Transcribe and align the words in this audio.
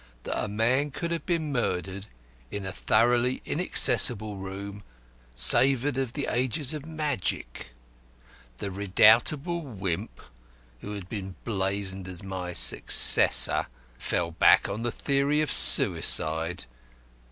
That 0.23 0.45
a 0.45 0.47
man 0.47 0.89
could 0.89 1.11
have 1.11 1.27
been 1.27 1.51
murdered 1.51 2.07
in 2.49 2.65
a 2.65 2.71
thoroughly 2.71 3.39
inaccessible 3.45 4.35
room 4.35 4.81
savoured 5.35 5.99
of 5.99 6.13
the 6.13 6.25
ages 6.27 6.73
of 6.73 6.87
magic. 6.87 7.67
The 8.57 8.71
redoubtable 8.71 9.61
Wimp, 9.61 10.19
who 10.79 10.93
had 10.95 11.07
been 11.07 11.35
blazoned 11.45 12.07
as 12.07 12.23
my 12.23 12.53
successor, 12.53 13.67
fell 13.99 14.31
back 14.31 14.67
on 14.67 14.81
the 14.81 14.91
theory 14.91 15.39
of 15.39 15.51
suicide. 15.51 16.65